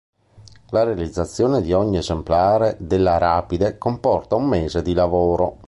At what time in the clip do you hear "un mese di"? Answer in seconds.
4.33-4.93